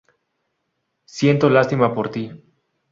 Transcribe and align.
Siento 1.05 1.47
lástima 1.51 1.93
por 1.93 2.09
ti. 2.09 2.25